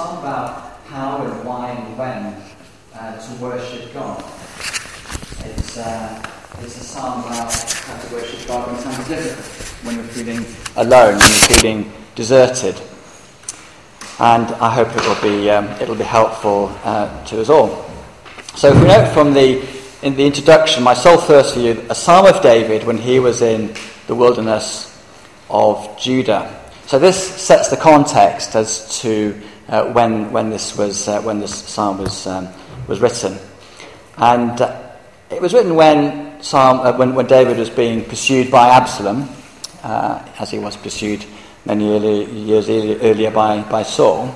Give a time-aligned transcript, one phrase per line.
[0.00, 2.34] song about how and why and when
[2.94, 4.18] uh, to worship God.
[5.44, 6.26] It's, uh,
[6.60, 9.08] it's a song about how to worship God when times
[9.82, 12.80] when you're feeling alone, when you're feeling deserted.
[14.18, 17.84] And I hope it will be, um, it will be helpful uh, to us all.
[18.56, 19.62] So if we note from the,
[20.02, 23.42] in the introduction, my soul thirsts for you, a psalm of David when he was
[23.42, 23.74] in
[24.06, 24.86] the wilderness
[25.50, 26.56] of Judah.
[26.86, 29.40] So this sets the context as to
[29.70, 32.48] uh, when, when, this was, uh, when this psalm was, um,
[32.88, 33.38] was written.
[34.16, 34.90] And uh,
[35.30, 39.28] it was written when, psalm, uh, when, when David was being pursued by Absalom,
[39.84, 41.24] uh, as he was pursued
[41.64, 44.34] many early, years earlier by, by Saul.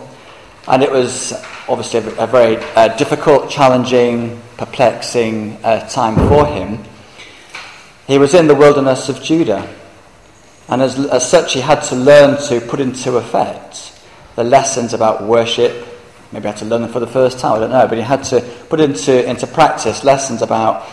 [0.68, 1.32] And it was
[1.68, 6.78] obviously a, very uh, difficult, challenging, perplexing time for him.
[8.06, 9.68] He was in the wilderness of Judah.
[10.68, 13.93] And as, as such, he had to learn to put into effect
[14.37, 15.87] the lessons about worship.
[16.33, 17.87] Maybe he had to learn them for the first time, I don't know.
[17.87, 20.88] But he had to put into, into practice lessons about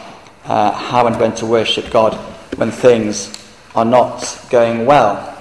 [0.46, 2.14] uh, how and when to worship God
[2.58, 3.32] when things
[3.76, 5.38] are not going well.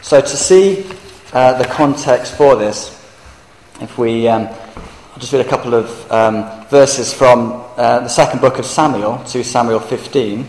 [0.00, 0.86] So, to see
[1.32, 2.90] uh, the context for this,
[3.80, 8.40] if we, um, I'll just read a couple of um, verses from uh, the second
[8.40, 10.46] book of Samuel, 2 Samuel 15,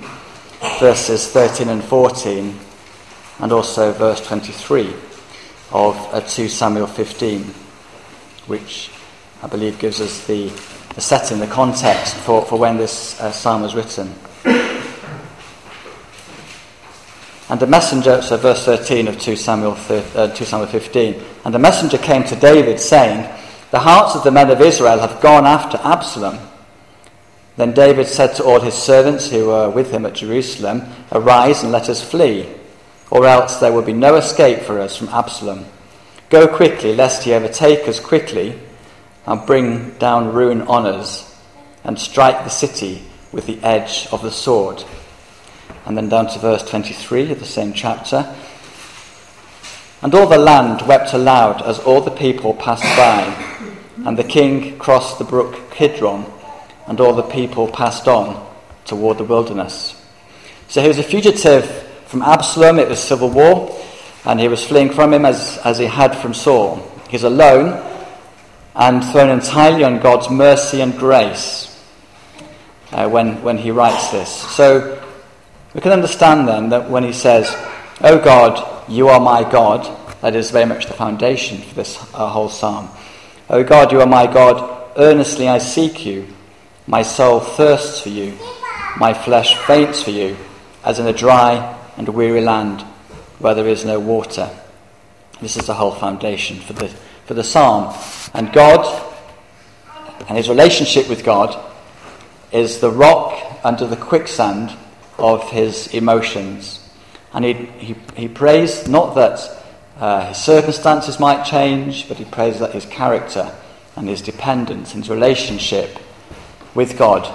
[0.79, 2.57] verses 13 and 14
[3.39, 4.93] and also verse 23
[5.73, 7.41] of uh, 2 Samuel 15,
[8.45, 8.91] which
[9.41, 10.49] I believe gives us the,
[10.93, 14.13] the setting, the context for, for when this uh, psalm was written.
[17.49, 21.59] And the messenger, so verse 13 of 2 Samuel, uh, 2 Samuel 15, and the
[21.59, 23.27] messenger came to David saying,
[23.71, 26.37] The hearts of the men of Israel have gone after Absalom.
[27.57, 31.71] Then David said to all his servants who were with him at Jerusalem, Arise and
[31.71, 32.47] let us flee
[33.13, 35.65] or else there will be no escape for us from Absalom.
[36.31, 38.59] Go quickly, lest he overtake us quickly
[39.27, 41.39] and bring down ruin on us
[41.83, 44.83] and strike the city with the edge of the sword.
[45.85, 48.35] And then down to verse 23 of the same chapter.
[50.01, 53.21] And all the land wept aloud as all the people passed by.
[54.07, 56.25] And the king crossed the brook Kidron,
[56.87, 58.43] and all the people passed on
[58.85, 60.03] toward the wilderness.
[60.67, 63.75] So he was a fugitive from Absalom, it was civil war,
[64.23, 66.75] and he was fleeing from him as, as he had from Saul.
[67.09, 67.83] He's alone
[68.75, 71.75] and thrown entirely on God's mercy and grace
[72.91, 74.29] uh, when, when he writes this.
[74.29, 75.03] So
[75.73, 77.51] we can understand then that when he says,
[78.01, 79.89] Oh God, you are my God,
[80.21, 82.89] that is very much the foundation for this uh, whole psalm.
[83.49, 86.27] Oh God, you are my God, earnestly I seek you.
[86.85, 88.37] My soul thirsts for you,
[88.97, 90.37] my flesh faints for you,
[90.83, 92.81] as in a dry and a weary land
[93.39, 94.49] where there is no water.
[95.41, 96.87] This is the whole foundation for the,
[97.25, 97.93] for the psalm.
[98.33, 99.11] And God
[100.27, 101.59] and his relationship with God
[102.51, 104.75] is the rock under the quicksand
[105.17, 106.79] of his emotions.
[107.33, 109.63] And he, he, he prays not that
[109.97, 113.53] uh, his circumstances might change, but he prays that his character
[113.95, 115.99] and his dependence and his relationship
[116.73, 117.31] with God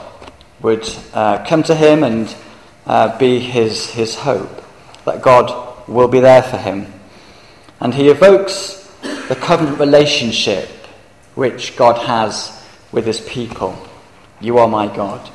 [0.61, 2.35] would uh, come to him and
[2.89, 4.65] uh, be his, his hope,
[5.05, 6.93] that God will be there for him.
[7.81, 8.91] And he evokes
[9.29, 10.69] the covenant relationship
[11.37, 13.79] which God has with his people.
[14.41, 15.31] You are my God.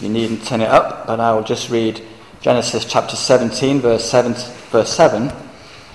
[0.00, 2.02] You needn't turn it up, but I will just read
[2.40, 4.34] Genesis chapter 17, verse 7,
[4.72, 5.30] verse 7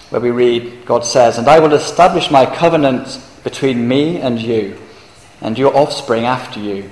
[0.09, 4.77] where we read, God says, And I will establish my covenant between me and you,
[5.41, 6.89] and your offspring after you,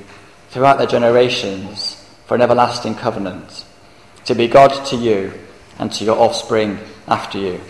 [0.49, 1.94] throughout their generations
[2.25, 3.65] for an everlasting covenant,
[4.25, 5.33] to be God to you
[5.79, 7.61] and to your offspring after you.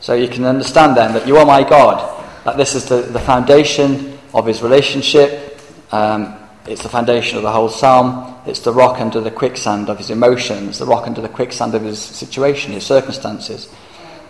[0.00, 3.20] So you can understand then that you are my God, that this is the, the
[3.20, 5.60] foundation of his relationship.
[5.92, 6.36] Um,
[6.66, 8.40] it's the foundation of the whole psalm.
[8.46, 11.82] It's the rock under the quicksand of his emotions, the rock under the quicksand of
[11.82, 13.68] his situation, his circumstances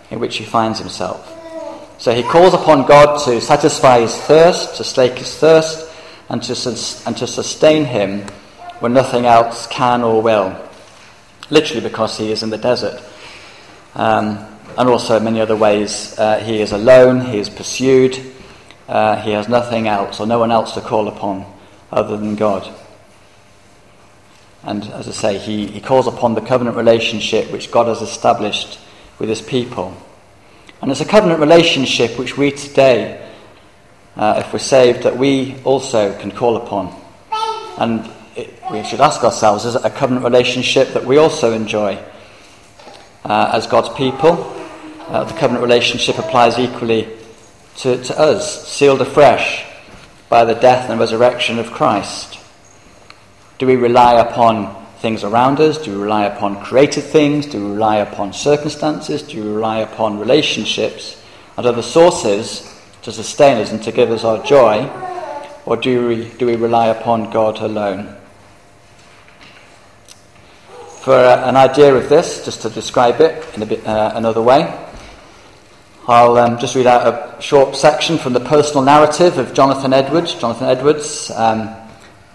[0.09, 1.37] in which he finds himself.
[1.97, 5.87] So he calls upon God to satisfy his thirst, to slake his thirst,
[6.31, 6.53] and to,
[7.05, 8.21] and to sustain him
[8.79, 10.57] when nothing else can or will.
[11.49, 13.03] Literally, because he is in the desert.
[13.95, 14.47] Um,
[14.77, 18.17] and also, in many other ways, uh, he is alone, he is pursued,
[18.87, 21.45] uh, he has nothing else or no one else to call upon
[21.91, 22.73] other than God.
[24.63, 28.79] And as I say, he, he calls upon the covenant relationship which God has established
[29.19, 29.97] with his people.
[30.81, 33.20] And it's a covenant relationship which we today
[34.15, 36.99] uh, if we're saved, that we also can call upon.
[37.77, 41.97] And it, we should ask ourselves is it a covenant relationship that we also enjoy
[43.23, 44.57] uh, as God's people?
[45.07, 47.07] Uh, the covenant relationship applies equally
[47.77, 49.65] to, to us, sealed afresh
[50.29, 52.39] by the death and resurrection of Christ?
[53.57, 55.77] Do we rely upon things around us?
[55.77, 57.45] Do we rely upon created things?
[57.47, 59.23] Do we rely upon circumstances?
[59.23, 61.21] Do we rely upon relationships
[61.57, 62.70] and other sources
[63.03, 64.87] to sustain us and to give us our joy?
[65.65, 68.15] Or do we, do we rely upon God alone?
[71.01, 74.41] For uh, an idea of this, just to describe it in a bit, uh, another
[74.41, 74.63] way,
[76.07, 80.33] I'll um, just read out a short section from the personal narrative of Jonathan Edwards.
[80.35, 81.75] Jonathan Edwards, um,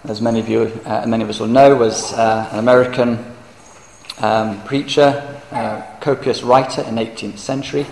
[0.05, 3.23] as many of you, uh, many of us will know, was uh, an American
[4.19, 7.85] um, preacher, uh, copious writer in the 18th century,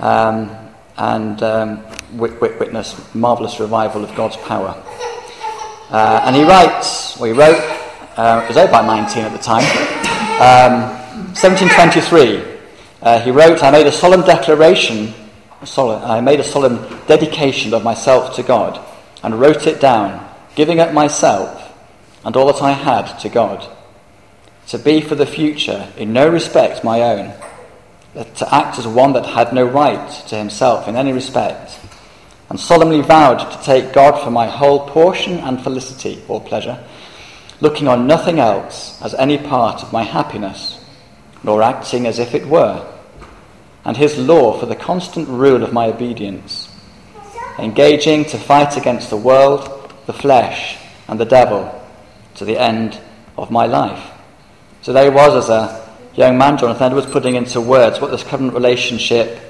[0.00, 0.67] um,
[0.98, 4.74] and um, witnessed marvelous revival of God's power.
[5.90, 7.58] Uh, and he writes, or he wrote,
[8.16, 9.64] uh, he was by 19 at the time,
[11.34, 12.36] 1723.
[12.36, 12.58] Um,
[13.00, 15.14] uh, he wrote, I made a solemn declaration,
[15.64, 18.84] solemn, I made a solemn dedication of myself to God
[19.22, 20.28] and wrote it down
[20.58, 21.72] giving up myself
[22.24, 23.64] and all that I had to God,
[24.66, 27.32] to be for the future in no respect my own,
[28.24, 31.78] to act as one that had no right to himself in any respect,
[32.50, 36.82] and solemnly vowed to take God for my whole portion and felicity or pleasure,
[37.60, 40.84] looking on nothing else as any part of my happiness,
[41.42, 42.86] nor acting as if it were,
[43.84, 46.68] and his law for the constant rule of my obedience,
[47.58, 49.78] engaging to fight against the world
[50.08, 51.70] the flesh, and the devil
[52.34, 52.98] to the end
[53.36, 54.10] of my life.
[54.80, 55.87] So there he was as a
[56.18, 59.40] young man, Jonathan Edwards, putting into words what this covenant relationship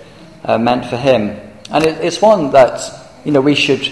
[0.45, 1.39] uh, meant for him.
[1.71, 2.81] And it, it's one that,
[3.25, 3.87] you know, we should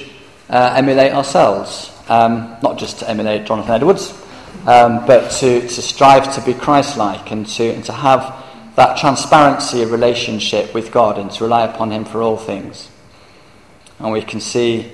[0.51, 1.93] uh, emulate ourselves.
[2.09, 4.13] Um, not just to emulate Jonathan Edwards,
[4.65, 8.45] um, but to, to strive to be Christ-like and to, and to have
[8.77, 12.89] that transparency of relationship with God and to rely upon Him for all things.
[13.99, 14.93] And we can see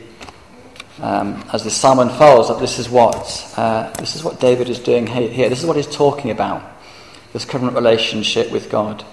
[1.01, 4.79] um, as the psalm unfolds, that this is what uh, this is what David is
[4.79, 5.49] doing here.
[5.49, 6.63] This is what he's talking about:
[7.33, 9.05] this covenant relationship with God,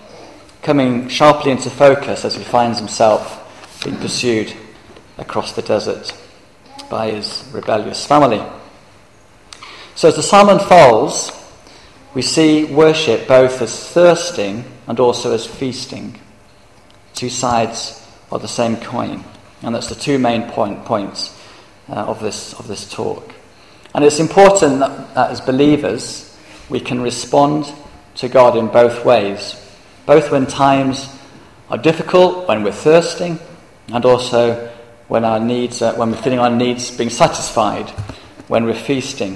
[0.62, 3.36] coming sharply into focus as he finds himself
[3.84, 4.54] being pursued
[5.18, 6.12] across the desert
[6.90, 8.44] by his rebellious family.
[9.96, 11.32] So, as the psalm unfolds,
[12.14, 16.20] we see worship both as thirsting and also as feasting,
[17.14, 19.24] two sides of the same coin,
[19.62, 21.38] and that's the two main point, points
[21.90, 23.34] uh, of, this, of this talk.
[23.94, 26.38] And it's important that, that as believers
[26.70, 27.72] we can respond
[28.20, 29.56] to God in both ways,
[30.06, 31.10] both when times
[31.70, 33.40] are difficult, when we're thirsting,
[33.94, 34.70] and also
[35.08, 37.90] when our needs, are, when we're feeling our needs being satisfied,
[38.50, 39.36] when we're feasting.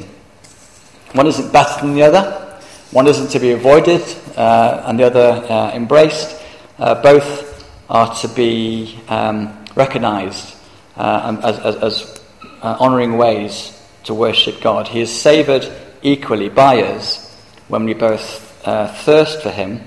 [1.14, 2.60] One isn't better than the other.
[2.92, 4.02] One isn't to be avoided,
[4.36, 6.42] uh, and the other uh, embraced.
[6.78, 10.58] Uh, both are to be um, recognised
[10.98, 12.22] uh, as, as, as
[12.62, 14.90] uh, honouring ways to worship God.
[14.90, 15.72] He is savoured
[16.02, 17.34] equally by us
[17.70, 19.82] when we both uh, thirst for Him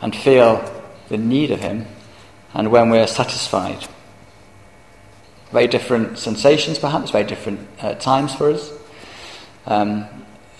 [0.00, 0.62] and feel
[1.08, 1.86] the need of Him,
[2.54, 3.86] and when we're satisfied.
[5.52, 8.72] Very different sensations, perhaps, very different uh, times for us
[9.66, 10.06] um,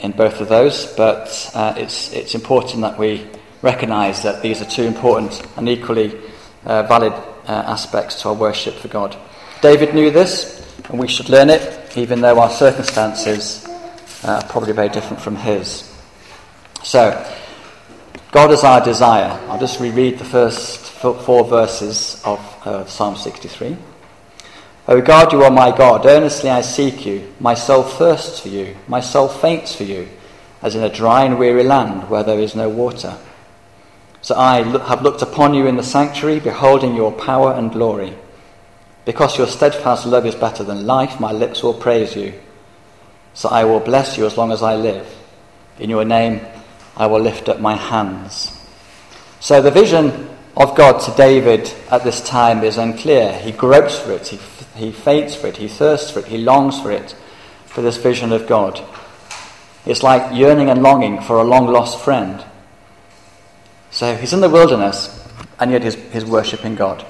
[0.00, 3.26] in both of those, but uh, it's, it's important that we
[3.62, 6.18] recognise that these are two important and equally
[6.64, 9.16] uh, valid uh, aspects to our worship for God.
[9.60, 10.58] David knew this,
[10.88, 13.66] and we should learn it, even though our circumstances
[14.25, 15.87] uh, are probably very different from his.
[16.82, 17.11] So,
[18.32, 19.40] God is our desire.
[19.49, 23.76] I'll just reread the first four verses of uh, Psalm 63.
[24.87, 26.06] O God, you are my God.
[26.06, 27.32] Earnestly I seek you.
[27.40, 28.76] My soul thirsts for you.
[28.87, 30.08] My soul faints for you,
[30.62, 33.18] as in a dry and weary land where there is no water.
[34.22, 38.16] So I have looked upon you in the sanctuary, beholding your power and glory.
[39.04, 42.34] Because your steadfast love is better than life, my lips will praise you.
[43.34, 45.16] So I will bless you as long as I live.
[45.80, 46.40] In your name,
[47.00, 48.54] I will lift up my hands.
[49.40, 53.33] So the vision of God to David at this time is unclear.
[53.38, 54.38] He gropes for it, he,
[54.76, 57.16] he faints for it, he thirsts for it, he longs for it,
[57.64, 58.87] for this vision of God.
[59.87, 62.45] It's like yearning and longing for a long lost friend.
[63.90, 65.26] So he's in the wilderness,
[65.59, 67.07] and yet he's, he's worshipping God.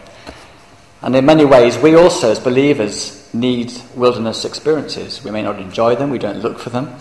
[1.02, 5.24] And in many ways, we also, as believers, need wilderness experiences.
[5.24, 6.96] We may not enjoy them, we don't look for them,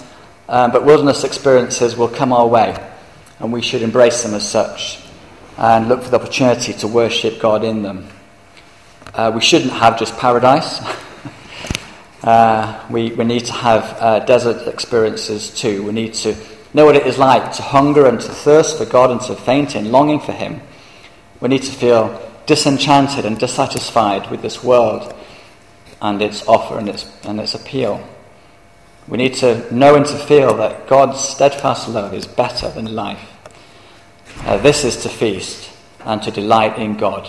[0.50, 2.75] um, but wilderness experiences will come our way,
[3.39, 5.00] and we should embrace them as such
[5.58, 8.08] and look for the opportunity to worship God in them.
[9.13, 10.82] Uh, we shouldn't have just paradise.
[12.24, 15.84] uh, we, we need to have uh, desert experiences too.
[15.84, 16.36] We need to
[16.74, 19.75] know what it is like to hunger and to thirst for God and to faint
[19.75, 20.62] in longing for Him.
[21.41, 25.13] We need to feel disenchanted and dissatisfied with this world
[26.01, 28.03] and its offer and its, and its appeal.
[29.09, 33.27] We need to know and to feel that God's steadfast love is better than life.
[34.45, 35.71] Uh, this is to feast
[36.05, 37.27] and to delight in God.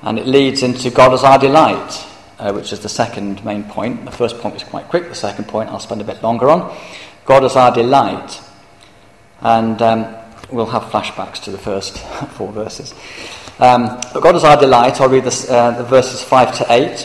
[0.00, 2.06] And it leads into God as our delight,
[2.38, 4.06] uh, which is the second main point.
[4.06, 6.74] The first point was quite quick, the second point I'll spend a bit longer on.
[7.26, 8.40] God as our delight.
[9.42, 10.16] And um,
[10.50, 11.98] we'll have flashbacks to the first
[12.30, 12.94] four verses.
[13.58, 15.02] Um, but God is our delight.
[15.02, 17.00] I'll read this, uh, the verses 5 to 8,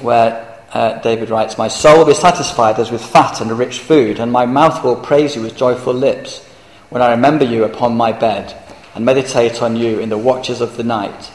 [0.00, 4.18] where uh, David writes, My soul will be satisfied as with fat and rich food,
[4.18, 6.44] and my mouth will praise you with joyful lips
[6.88, 8.56] when I remember you upon my bed
[8.94, 11.30] and meditate on you in the watches of the night.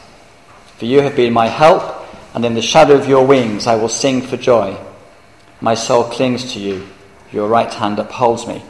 [0.76, 3.88] For you have been my help, and in the shadow of your wings I will
[3.88, 4.76] sing for joy.
[5.60, 6.86] My soul clings to you,
[7.32, 8.62] your right hand upholds me.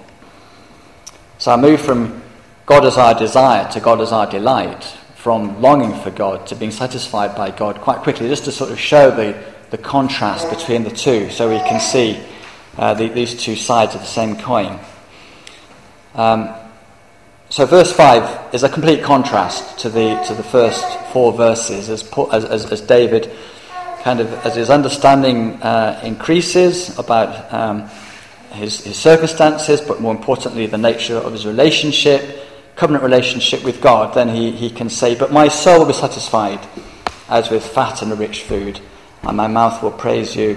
[1.38, 2.22] So I move from
[2.66, 4.84] God as our desire to God as our delight,
[5.16, 8.78] from longing for God to being satisfied by God quite quickly, just to sort of
[8.78, 9.38] show the,
[9.70, 12.22] the contrast between the two so we can see
[12.76, 14.78] uh, the, these two sides of the same coin.
[16.14, 16.54] Um,
[17.50, 22.02] so, verse 5 is a complete contrast to the, to the first four verses as,
[22.30, 23.30] as, as David,
[24.02, 27.88] kind of, as his understanding uh, increases about um,
[28.52, 32.22] his, his circumstances, but more importantly, the nature of his relationship,
[32.76, 36.60] covenant relationship with God, then he, he can say, But my soul will be satisfied
[37.30, 38.80] as with fat and rich food,
[39.22, 40.56] and my mouth will praise you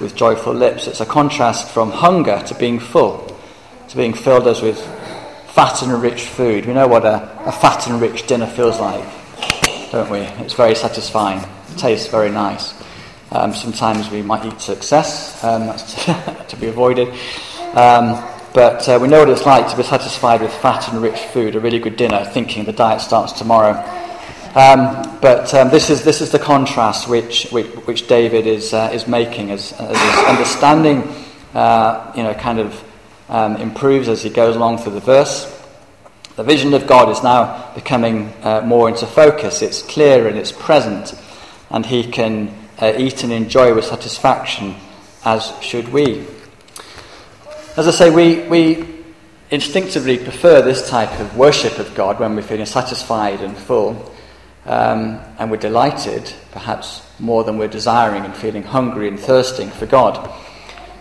[0.00, 0.86] with joyful lips.
[0.86, 3.36] It's a contrast from hunger to being full,
[3.88, 4.78] to being filled as with
[5.48, 6.66] fat and rich food.
[6.66, 9.04] We know what a, a fat and rich dinner feels like,
[9.90, 10.20] don't we?
[10.44, 12.74] It's very satisfying, it tastes very nice.
[13.32, 17.08] Um, sometimes we might eat success, um, that's to, to, be avoided.
[17.74, 21.18] Um, but uh, we know what it's like to be satisfied with fat and rich
[21.18, 23.74] food, a really good dinner, thinking the diet starts tomorrow.
[24.54, 28.90] Um, but um, this, is, this is the contrast which, which, which David is, uh,
[28.92, 31.02] is making as, as his understanding
[31.54, 32.84] uh, you know, kind of
[33.28, 35.56] um, improves as he goes along through the verse.
[36.34, 39.62] The vision of God is now becoming uh, more into focus.
[39.62, 41.14] It's clear and it's present,
[41.70, 44.74] and he can uh, eat and enjoy with satisfaction,
[45.24, 46.26] as should we.
[47.76, 49.04] As I say, we, we
[49.50, 54.12] instinctively prefer this type of worship of God when we're feeling satisfied and full,
[54.66, 59.86] um, and we're delighted, perhaps more than we're desiring and feeling hungry and thirsting for
[59.86, 60.32] God.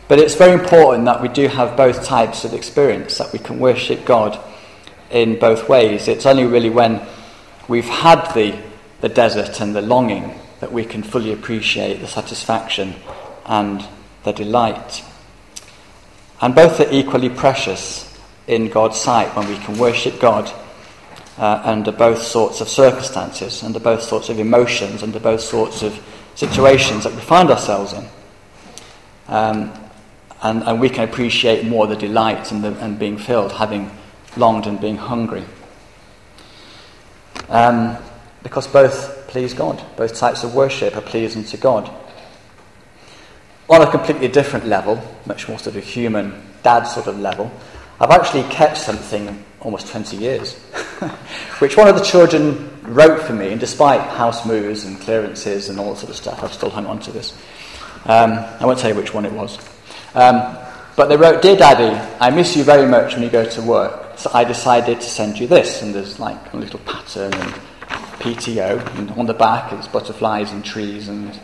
[0.07, 3.59] But it's very important that we do have both types of experience, that we can
[3.59, 4.39] worship God
[5.11, 6.07] in both ways.
[6.07, 7.01] It's only really when
[7.67, 8.57] we've had the,
[9.01, 12.95] the desert and the longing that we can fully appreciate the satisfaction
[13.45, 13.85] and
[14.23, 15.03] the delight.
[16.41, 18.05] And both are equally precious
[18.47, 20.51] in God's sight when we can worship God
[21.39, 25.97] uh, under both sorts of circumstances, under both sorts of emotions, under both sorts of
[26.35, 28.05] situations that we find ourselves in.
[29.27, 29.73] Um,
[30.41, 33.91] and, and, we can appreciate more the delight and, the, and being filled, having
[34.37, 35.43] longed and being hungry.
[37.49, 37.97] Um,
[38.43, 39.81] because both please God.
[39.95, 41.89] Both types of worship are pleasing to God.
[43.69, 47.51] On a completely different level, much more sort of human dad sort of level,
[47.99, 50.59] I've actually kept something almost 20 years,
[51.59, 55.79] which one of the children wrote for me, and despite house moves and clearances and
[55.79, 57.33] all that sort of stuff, I've still hung on to this.
[58.05, 59.57] Um, I won't tell you which one it was.
[60.15, 60.57] Um,
[60.95, 64.17] but they wrote, Dear Daddy, I miss you very much when you go to work,
[64.17, 65.81] so I decided to send you this.
[65.81, 67.53] And there's like a little pattern and
[68.19, 71.39] PTO, and on the back it's butterflies and trees and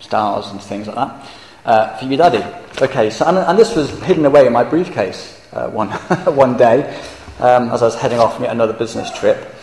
[0.00, 1.30] stars and things like that.
[1.64, 2.42] Uh, for you, Daddy.
[2.80, 5.90] Okay, so and, and, this was hidden away in my briefcase uh, one
[6.34, 7.00] one day
[7.40, 9.54] um, as I was heading off another business trip,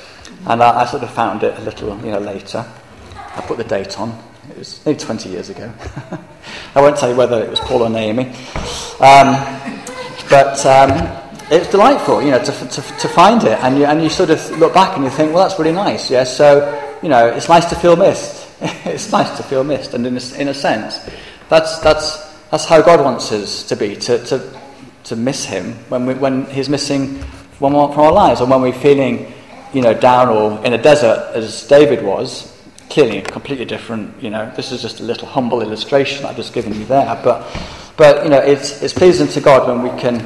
[0.47, 2.65] and I, I, sort of found it a little you know later.
[3.15, 4.17] I put the date on.
[4.49, 5.71] It was maybe 20 years ago.
[6.75, 8.25] I won't tell you whether it was Paul or Naomi,
[8.99, 9.35] um,
[10.29, 11.19] but um,
[11.51, 13.57] it's delightful, you know, to, to, to find it.
[13.63, 16.11] And you, and you sort of look back and you think, well, that's really nice,
[16.11, 16.23] yeah?
[16.23, 18.47] So, you know, it's nice to feel missed.
[18.85, 19.93] it's nice to feel missed.
[19.93, 20.99] And in a, in a sense,
[21.49, 22.17] that's, that's,
[22.51, 24.59] that's how God wants us to be, to, to,
[25.05, 27.23] to miss Him when, we, when He's missing
[27.59, 29.31] from our, from our lives, And when we're feeling,
[29.73, 32.55] you know, down or in a desert, as David was.
[32.89, 34.23] Clearly, completely different.
[34.23, 37.45] You know, this is just a little humble illustration I've just given you there, but,
[37.97, 40.25] but you know, it's, it's pleasing to God when we can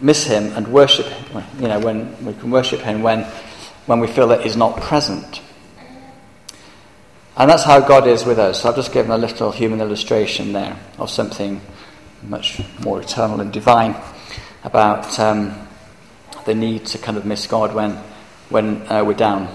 [0.00, 3.24] miss him and worship him, you know, when we can worship him when,
[3.84, 5.42] when we feel that he's not present.
[7.36, 8.62] And that's how God is with us.
[8.62, 11.60] So I've just given a little human illustration there of something
[12.22, 13.94] much more eternal and divine
[14.64, 15.67] about um,
[16.48, 17.92] the need to kind of miss God when,
[18.48, 19.54] when uh, we're down.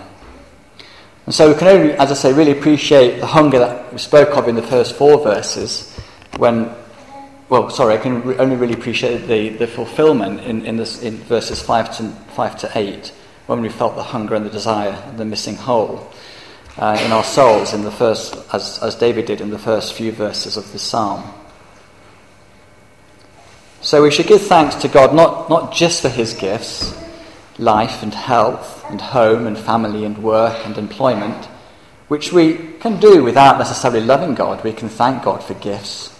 [1.25, 4.38] And so we can only, as I say, really appreciate the hunger that we spoke
[4.38, 5.97] of in the first four verses
[6.38, 6.69] when,
[7.50, 11.17] well, sorry, I can re- only really appreciate the, the fulfillment in, in, this, in
[11.17, 13.12] verses 5 to, 5 to 8
[13.47, 16.12] when we felt the hunger and the desire and the missing hole
[16.77, 20.12] uh, in our souls in the first, as, as David did in the first few
[20.12, 21.23] verses of the psalm.
[23.83, 26.97] So we should give thanks to God not, not just for his gifts,
[27.57, 31.45] life and health and home and family and work and employment,
[32.07, 34.63] which we can do without necessarily loving God.
[34.63, 36.17] We can thank God for gifts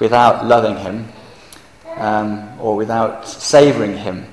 [0.00, 1.08] without loving him
[1.96, 4.26] um, or without savouring him.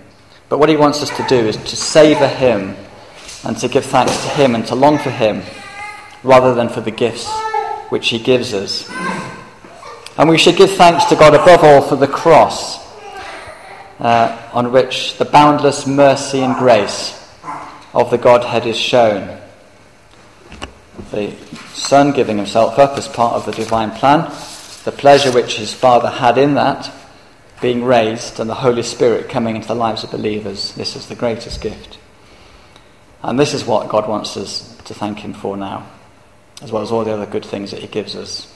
[0.49, 2.75] But what he wants us to do is to savour him
[3.43, 5.43] and to give thanks to him and to long for him
[6.23, 7.29] rather than for the gifts
[7.89, 8.89] which he gives us.
[10.15, 12.77] And we should give thanks to God above all for the cross,
[13.99, 17.19] uh, on which the boundless mercy and grace
[17.95, 19.39] of the Godhead is shown.
[21.11, 21.35] The
[21.73, 24.31] Son giving himself up as part of the divine plan,
[24.83, 26.91] the pleasure which his Father had in that,
[27.59, 30.73] being raised, and the Holy Spirit coming into the lives of believers.
[30.75, 31.97] This is the greatest gift.
[33.23, 35.89] And this is what God wants us to thank him for now,
[36.61, 38.52] as well as all the other good things that he gives us.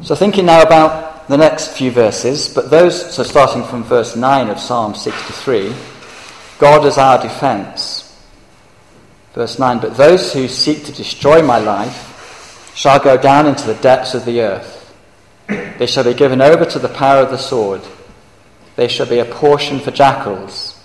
[0.00, 4.48] So, thinking now about the next few verses, but those, so starting from verse 9
[4.48, 5.74] of Psalm 63,
[6.60, 8.04] God is our defense.
[9.34, 13.74] Verse 9, but those who seek to destroy my life shall go down into the
[13.74, 14.94] depths of the earth.
[15.48, 17.82] They shall be given over to the power of the sword.
[18.76, 20.80] They shall be a portion for jackals.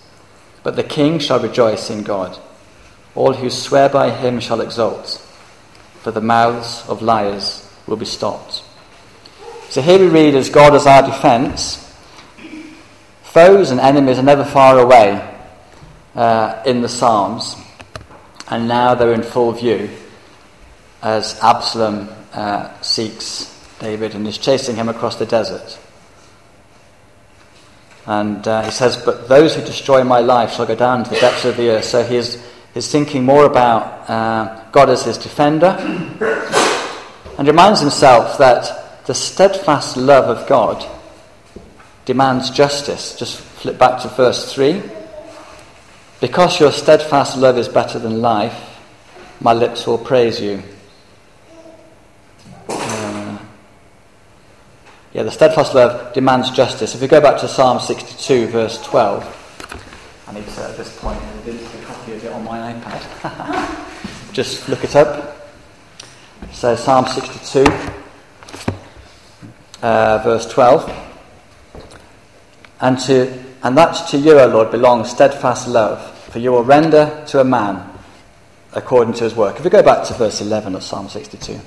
[0.63, 2.39] But the king shall rejoice in God.
[3.13, 5.17] All who swear by him shall exult,
[6.01, 8.63] for the mouths of liars will be stopped.
[9.73, 11.91] So here we read as God as our defence.
[13.23, 15.35] Foes and enemies are never far away
[16.13, 17.55] uh, in the Psalms,
[18.49, 19.89] and now they're in full view
[21.01, 25.79] as Absalom uh, seeks David and is chasing him across the desert.
[28.05, 31.19] And uh, he says, But those who destroy my life shall go down to the
[31.19, 31.85] depths of the earth.
[31.85, 35.75] So he is, is thinking more about uh, God as his defender
[37.39, 40.85] and reminds himself that the steadfast love of God
[42.05, 43.15] demands justice.
[43.17, 44.81] Just flip back to verse 3.
[46.21, 48.79] Because your steadfast love is better than life,
[49.41, 50.63] my lips will praise you.
[52.69, 53.37] Uh,
[55.11, 56.95] yeah, the steadfast love demands justice.
[56.95, 61.19] If we go back to Psalm 62, verse 12, I need to, at this point,
[61.43, 64.33] didn't a copy of it on my iPad.
[64.33, 65.49] Just look it up.
[66.53, 67.65] So, Psalm 62
[69.83, 70.89] uh, verse 12.
[72.81, 77.23] And, to, and that to you, O Lord, belongs steadfast love, for you will render
[77.27, 77.91] to a man
[78.71, 79.57] according to his work.
[79.57, 81.59] If we go back to verse 11 of Psalm 62.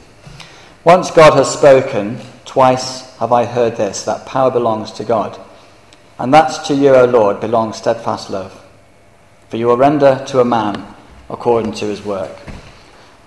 [0.83, 5.38] Once God has spoken, twice have I heard this, that power belongs to God.
[6.18, 8.64] And that to you, O Lord, belongs steadfast love,
[9.48, 10.94] for you will render to a man
[11.29, 12.35] according to his work.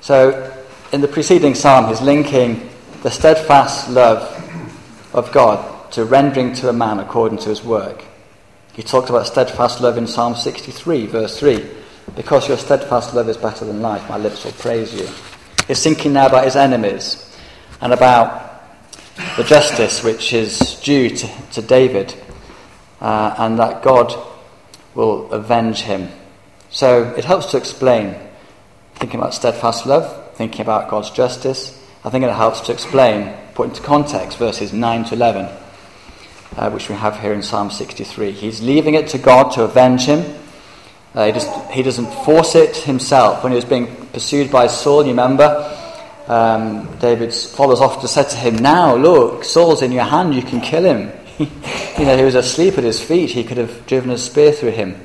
[0.02, 0.56] So,
[0.91, 2.69] in the preceding psalm, he's linking
[3.04, 4.39] the steadfast love
[5.13, 8.04] of God to rendering to a man according to his work.
[8.74, 11.65] He talked about steadfast love in Psalm 63, verse 3.
[12.15, 15.08] Because your steadfast love is better than life, my lips will praise you.
[15.67, 17.38] He's thinking now about his enemies
[17.82, 18.63] and about
[19.38, 22.15] the justice which is due to, to David
[23.02, 24.13] uh, and that God
[24.95, 26.10] will avenge him.
[26.69, 28.15] So it helps to explain,
[28.95, 31.78] thinking about steadfast love, thinking about God's justice.
[32.03, 35.45] I think it helps to explain put into context verses 9 to 11,
[36.55, 38.31] uh, which we have here in Psalm 63.
[38.31, 40.23] He's leaving it to God to avenge him.
[41.13, 43.43] Uh, he, just, he, doesn't force it himself.
[43.43, 45.77] When he was being pursued by Saul, you remember,
[46.27, 50.62] um, David's followers often said to him, Now, look, Saul's in your hand, you can
[50.62, 51.12] kill him.
[51.39, 54.71] you know, he was asleep at his feet, he could have driven a spear through
[54.71, 54.95] him.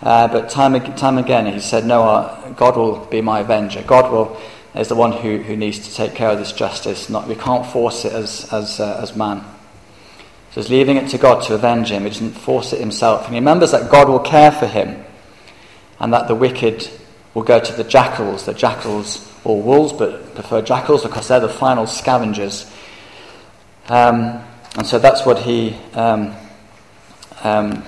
[0.00, 3.82] Uh, but time, time again, he said, No, uh, God will be my avenger.
[3.82, 4.40] God will
[4.74, 7.08] is the one who, who needs to take care of this justice.
[7.08, 9.44] Not, we can't force it as, as, uh, as man.
[10.50, 12.02] So he's leaving it to God to avenge him.
[12.04, 13.24] He doesn't force it himself.
[13.24, 15.04] And he remembers that God will care for him
[16.00, 16.88] and that the wicked
[17.34, 18.46] will go to the jackals.
[18.46, 22.70] The jackals, or wolves, but prefer jackals because they're the final scavengers.
[23.88, 24.42] Um,
[24.76, 26.34] and so that's what he um,
[27.42, 27.84] um,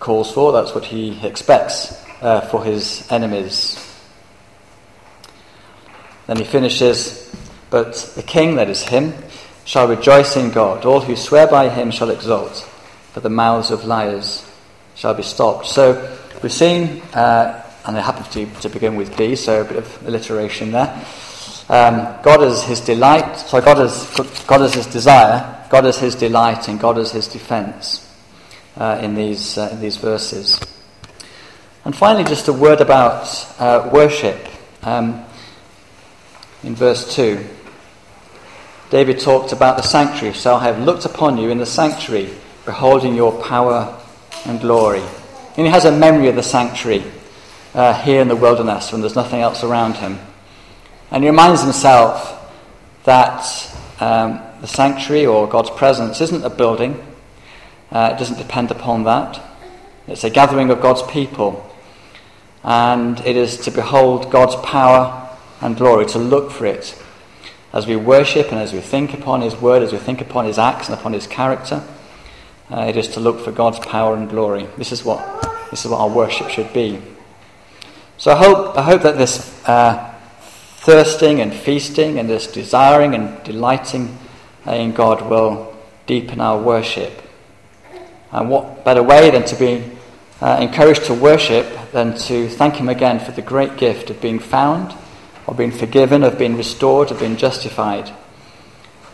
[0.00, 3.83] calls for, that's what he expects uh, for his enemies.
[6.26, 7.34] Then he finishes,
[7.70, 9.14] But the king, that is him,
[9.64, 10.84] shall rejoice in God.
[10.84, 12.68] All who swear by him shall exult,
[13.14, 14.48] but the mouths of liars
[14.94, 15.66] shall be stopped.
[15.66, 19.76] So we've seen uh, and they happen to, to begin with D, so a bit
[19.76, 21.04] of alliteration there.
[21.68, 26.14] Um, God is his delight, so God is, God is his desire, God is his
[26.14, 28.10] delight, and God is his defense
[28.76, 30.60] uh, in, these, uh, in these verses.
[31.84, 34.48] And finally, just a word about uh, worship.
[34.82, 35.24] Um,
[36.64, 37.44] in verse 2,
[38.90, 40.34] David talked about the sanctuary.
[40.34, 42.30] So I have looked upon you in the sanctuary,
[42.64, 44.00] beholding your power
[44.46, 45.02] and glory.
[45.56, 47.04] And he has a memory of the sanctuary
[47.74, 50.18] uh, here in the wilderness when there's nothing else around him.
[51.10, 52.50] And he reminds himself
[53.04, 53.44] that
[54.00, 57.04] um, the sanctuary or God's presence isn't a building,
[57.90, 59.40] uh, it doesn't depend upon that.
[60.06, 61.70] It's a gathering of God's people.
[62.62, 65.23] And it is to behold God's power
[65.60, 67.00] and glory, to look for it
[67.72, 70.58] as we worship and as we think upon His word, as we think upon His
[70.58, 71.82] acts and upon His character.
[72.70, 74.66] Uh, it is to look for God's power and glory.
[74.78, 75.20] This is what,
[75.70, 77.00] this is what our worship should be.
[78.16, 80.14] So I hope, I hope that this uh,
[80.84, 84.18] thirsting and feasting and this desiring and delighting
[84.66, 85.74] in God will
[86.06, 87.22] deepen our worship.
[88.30, 89.84] And what better way than to be
[90.40, 94.38] uh, encouraged to worship than to thank Him again for the great gift of being
[94.38, 94.94] found,
[95.46, 98.10] of being forgiven, of being restored, of being justified,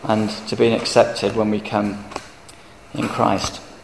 [0.03, 2.03] and to being accepted when we come
[2.93, 3.61] in Christ.